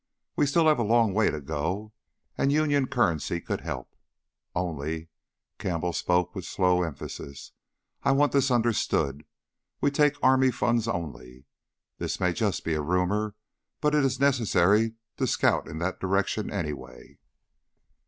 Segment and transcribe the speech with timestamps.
[0.35, 1.93] We still have a long way to go,
[2.35, 3.93] and Union currency could help.
[4.55, 5.09] Only,"
[5.59, 7.51] Campbell spoke with slow emphasis,
[8.01, 9.25] "I want this understood.
[9.79, 11.45] We take army funds only.
[11.99, 13.35] This may just be a rumor,
[13.79, 17.19] but it is necessary to scout in that direction anyway."